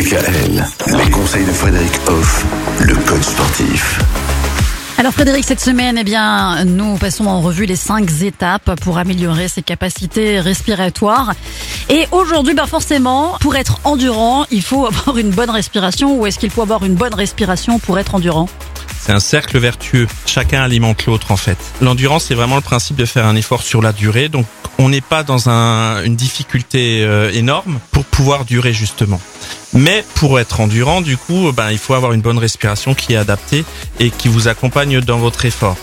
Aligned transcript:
Les 0.00 1.10
conseils 1.10 1.44
de 1.44 1.50
Frédéric 1.50 1.92
Hoff, 2.06 2.46
le 2.80 2.94
coach 2.94 3.20
sportif. 3.20 4.00
Alors 4.96 5.12
Frédéric, 5.12 5.44
cette 5.44 5.60
semaine, 5.60 5.98
eh 5.98 6.04
bien, 6.04 6.64
nous 6.64 6.96
passons 6.96 7.26
en 7.26 7.42
revue 7.42 7.66
les 7.66 7.76
cinq 7.76 8.08
étapes 8.22 8.80
pour 8.80 8.96
améliorer 8.96 9.48
ses 9.48 9.60
capacités 9.60 10.40
respiratoires. 10.40 11.34
Et 11.92 12.06
aujourd'hui, 12.12 12.54
ben 12.54 12.66
forcément, 12.66 13.36
pour 13.40 13.56
être 13.56 13.80
endurant, 13.82 14.46
il 14.52 14.62
faut 14.62 14.86
avoir 14.86 15.18
une 15.18 15.30
bonne 15.30 15.50
respiration. 15.50 16.16
Ou 16.16 16.24
est-ce 16.24 16.38
qu'il 16.38 16.50
faut 16.50 16.62
avoir 16.62 16.84
une 16.84 16.94
bonne 16.94 17.14
respiration 17.14 17.80
pour 17.80 17.98
être 17.98 18.14
endurant? 18.14 18.48
C'est 19.00 19.10
un 19.10 19.18
cercle 19.18 19.58
vertueux. 19.58 20.06
Chacun 20.24 20.62
alimente 20.62 21.06
l'autre 21.06 21.32
en 21.32 21.36
fait. 21.36 21.58
L'endurance, 21.80 22.26
c'est 22.26 22.36
vraiment 22.36 22.54
le 22.54 22.62
principe 22.62 22.94
de 22.94 23.04
faire 23.04 23.26
un 23.26 23.34
effort 23.34 23.62
sur 23.62 23.82
la 23.82 23.92
durée. 23.92 24.28
Donc, 24.28 24.46
on 24.78 24.88
n'est 24.88 25.00
pas 25.00 25.24
dans 25.24 25.48
un, 25.48 26.04
une 26.04 26.14
difficulté 26.14 27.02
euh, 27.02 27.32
énorme 27.32 27.80
pour 27.90 28.04
pouvoir 28.04 28.44
durer 28.44 28.72
justement. 28.72 29.20
Mais 29.72 30.04
pour 30.14 30.38
être 30.38 30.60
endurant, 30.60 31.00
du 31.00 31.16
coup, 31.16 31.50
ben, 31.52 31.72
il 31.72 31.78
faut 31.78 31.94
avoir 31.94 32.12
une 32.12 32.20
bonne 32.20 32.38
respiration 32.38 32.94
qui 32.94 33.14
est 33.14 33.16
adaptée 33.16 33.64
et 33.98 34.10
qui 34.10 34.28
vous 34.28 34.46
accompagne 34.46 35.00
dans 35.00 35.18
votre 35.18 35.44
effort. 35.44 35.76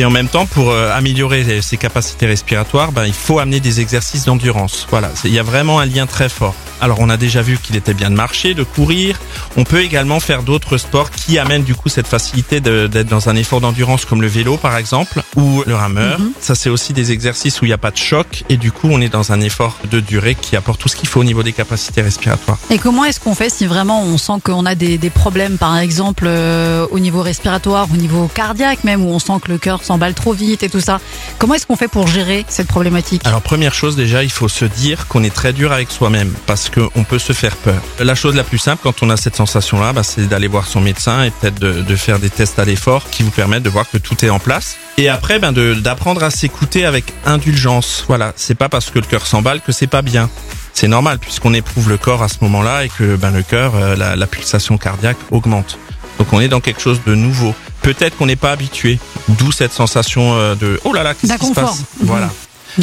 Et 0.00 0.04
en 0.06 0.10
même 0.10 0.28
temps, 0.28 0.46
pour 0.46 0.70
euh, 0.70 0.90
améliorer 0.96 1.60
ses 1.60 1.76
capacités 1.76 2.24
respiratoires, 2.24 2.90
ben, 2.90 3.04
il 3.04 3.12
faut 3.12 3.38
amener 3.38 3.60
des 3.60 3.82
exercices 3.82 4.24
d'endurance. 4.24 4.86
Voilà, 4.88 5.10
il 5.24 5.30
y 5.30 5.38
a 5.38 5.42
vraiment 5.42 5.78
un 5.78 5.84
lien 5.84 6.06
très 6.06 6.30
fort. 6.30 6.54
Alors 6.80 7.00
on 7.00 7.10
a 7.10 7.16
déjà 7.16 7.42
vu 7.42 7.58
qu'il 7.58 7.76
était 7.76 7.94
bien 7.94 8.10
de 8.10 8.14
marcher, 8.14 8.54
de 8.54 8.62
courir. 8.62 9.18
On 9.56 9.64
peut 9.64 9.82
également 9.82 10.20
faire 10.20 10.42
d'autres 10.42 10.78
sports 10.78 11.10
qui 11.10 11.38
amènent 11.38 11.62
du 11.62 11.74
coup 11.74 11.88
cette 11.88 12.06
facilité 12.06 12.60
d'être 12.60 13.08
dans 13.08 13.28
un 13.28 13.36
effort 13.36 13.60
d'endurance 13.60 14.04
comme 14.04 14.22
le 14.22 14.28
vélo 14.28 14.56
par 14.56 14.76
exemple 14.76 15.22
ou 15.36 15.62
le 15.66 15.74
rameur. 15.74 16.18
Mhm. 16.18 16.32
Ça 16.40 16.54
c'est 16.54 16.70
aussi 16.70 16.92
des 16.92 17.12
exercices 17.12 17.60
où 17.60 17.64
il 17.66 17.68
n'y 17.68 17.74
a 17.74 17.78
pas 17.78 17.90
de 17.90 17.96
choc 17.96 18.44
et 18.48 18.56
du 18.56 18.72
coup 18.72 18.88
on 18.90 19.00
est 19.00 19.08
dans 19.08 19.32
un 19.32 19.40
effort 19.40 19.76
de 19.90 20.00
durée 20.00 20.34
qui 20.34 20.56
apporte 20.56 20.80
tout 20.80 20.88
ce 20.88 20.96
qu'il 20.96 21.08
faut 21.08 21.20
au 21.20 21.24
niveau 21.24 21.42
des 21.42 21.52
capacités 21.52 22.00
respiratoires. 22.00 22.58
Et 22.70 22.78
comment 22.78 23.04
est-ce 23.04 23.20
qu'on 23.20 23.34
fait 23.34 23.50
si 23.50 23.66
vraiment 23.66 24.02
on 24.02 24.16
sent 24.16 24.40
qu'on 24.42 24.64
a 24.64 24.74
des, 24.74 24.96
des, 24.96 25.10
problèmes 25.10 25.58
par 25.58 25.76
exemple 25.78 26.24
euh, 26.26 26.86
au 26.90 26.98
niveau 26.98 27.20
respiratoire, 27.20 27.88
au 27.92 27.96
niveau 27.96 28.28
cardiaque 28.28 28.84
même 28.84 29.04
où 29.04 29.08
on 29.08 29.18
sent 29.18 29.34
que 29.42 29.50
le 29.50 29.58
cœur 29.58 29.82
s'emballe 29.82 30.14
trop 30.14 30.32
vite 30.32 30.62
et 30.62 30.70
tout 30.70 30.80
ça? 30.80 31.00
Comment 31.38 31.54
est-ce 31.54 31.66
qu'on 31.66 31.76
fait 31.76 31.88
pour 31.88 32.06
gérer 32.06 32.46
cette 32.48 32.68
problématique? 32.68 33.22
Alors 33.26 33.42
première 33.42 33.74
chose 33.74 33.96
déjà 33.96 34.22
il 34.22 34.30
faut 34.30 34.48
se 34.48 34.64
dire 34.64 35.06
qu'on 35.08 35.22
est 35.22 35.34
très 35.34 35.52
dur 35.52 35.72
avec 35.72 35.90
soi-même 35.90 36.32
parce 36.46 36.69
qu'on 36.70 37.04
peut 37.04 37.18
se 37.18 37.32
faire 37.32 37.56
peur. 37.56 37.80
La 37.98 38.14
chose 38.14 38.34
la 38.34 38.44
plus 38.44 38.58
simple 38.58 38.80
quand 38.82 39.02
on 39.02 39.10
a 39.10 39.16
cette 39.16 39.36
sensation-là, 39.36 39.92
bah, 39.92 40.02
c'est 40.02 40.26
d'aller 40.26 40.48
voir 40.48 40.66
son 40.66 40.80
médecin 40.80 41.24
et 41.24 41.30
peut-être 41.30 41.58
de, 41.58 41.96
faire 41.96 42.18
des 42.18 42.30
tests 42.30 42.58
à 42.58 42.64
l'effort 42.64 43.10
qui 43.10 43.22
vous 43.22 43.30
permettent 43.30 43.62
de 43.62 43.70
voir 43.70 43.88
que 43.90 43.98
tout 43.98 44.24
est 44.24 44.30
en 44.30 44.38
place. 44.38 44.76
Et 44.96 45.08
après, 45.08 45.38
ben, 45.38 45.52
d'apprendre 45.52 46.22
à 46.22 46.30
s'écouter 46.30 46.84
avec 46.84 47.12
indulgence. 47.26 48.04
Voilà, 48.08 48.32
c'est 48.36 48.54
pas 48.54 48.68
parce 48.68 48.90
que 48.90 48.98
le 48.98 49.06
cœur 49.06 49.26
s'emballe 49.26 49.60
que 49.60 49.72
c'est 49.72 49.86
pas 49.86 50.02
bien. 50.02 50.30
C'est 50.72 50.88
normal 50.88 51.18
puisqu'on 51.18 51.52
éprouve 51.52 51.88
le 51.88 51.98
corps 51.98 52.22
à 52.22 52.28
ce 52.28 52.36
moment-là 52.42 52.84
et 52.84 52.88
que 52.88 53.16
ben, 53.16 53.30
le 53.30 53.42
cœur, 53.42 53.74
euh, 53.74 53.96
la, 53.96 54.16
la 54.16 54.26
pulsation 54.26 54.78
cardiaque 54.78 55.18
augmente. 55.30 55.78
Donc 56.18 56.32
on 56.32 56.40
est 56.40 56.48
dans 56.48 56.60
quelque 56.60 56.80
chose 56.80 57.00
de 57.06 57.14
nouveau. 57.14 57.54
Peut-être 57.82 58.16
qu'on 58.16 58.26
n'est 58.26 58.36
pas 58.36 58.52
habitué, 58.52 58.98
d'où 59.28 59.52
cette 59.52 59.72
sensation 59.72 60.34
euh, 60.34 60.54
de 60.54 60.78
oh 60.84 60.92
là 60.92 61.02
là, 61.02 61.14
qu'est-ce 61.14 61.34
qui 61.34 61.46
se 61.46 61.54
passe? 61.54 61.84
Voilà. 62.02 62.30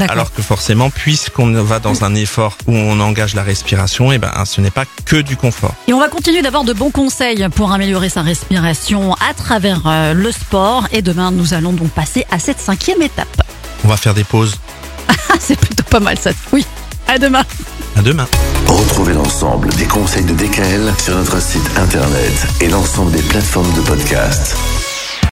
Alors 0.10 0.34
que 0.34 0.42
forcément, 0.42 0.90
puisqu'on 0.90 1.52
va 1.64 1.80
dans 1.80 2.04
un 2.04 2.16
effort 2.16 2.58
où 2.68 2.76
on 2.76 3.00
engage 3.00 3.36
la 3.36 3.44
respiration, 3.44 4.12
et 4.12 4.16
eh 4.16 4.18
ben, 4.18 4.32
ce 4.46 4.62
n'est 4.62 4.72
pas 4.72 4.86
que 5.06 5.18
du 5.18 5.38
confort. 5.38 5.74
Et 5.88 5.94
on 5.94 6.00
va 6.00 6.10
continuer 6.10 6.42
d'avoir 6.42 6.64
de 6.64 6.74
bons 6.74 6.92
conseils 6.92 7.48
pour 7.56 7.72
améliorer 7.72 8.10
sa 8.10 8.22
respiration 8.22 9.14
à 9.16 9.34
travers 9.34 9.82
euh, 9.86 10.14
le 10.14 10.32
sport. 10.32 10.88
Et 10.92 11.02
demain, 11.02 11.32
nous 11.32 11.54
allons 11.54 11.74
donc 11.74 11.90
passer 11.90 12.26
à 12.32 12.40
cette 12.40 12.60
cinquième 12.60 13.02
étape. 13.02 13.42
On 13.84 13.88
va 13.88 13.98
faire 13.98 14.14
des 14.14 14.24
pauses. 14.24 14.56
C'est 15.40 15.60
plutôt 15.60 15.84
pas 15.84 16.00
mal 16.00 16.18
ça. 16.18 16.32
Oui. 16.52 16.66
À 17.08 17.18
demain. 17.18 17.44
À 17.96 18.02
demain. 18.02 18.28
Retrouvez 18.68 19.14
l'ensemble 19.14 19.70
des 19.76 19.86
conseils 19.86 20.26
de 20.26 20.34
DKL 20.34 20.94
sur 21.00 21.16
notre 21.16 21.42
site 21.42 21.70
internet 21.78 22.48
et 22.60 22.68
l'ensemble 22.68 23.12
des 23.12 23.22
plateformes 23.22 23.74
de 23.74 23.82
podcast. 23.82 24.56